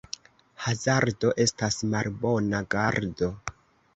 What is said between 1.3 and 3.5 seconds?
estas malbona gardo.